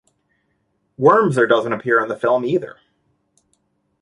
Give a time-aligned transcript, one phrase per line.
[0.99, 2.77] Wormser doesn't appear in the film either.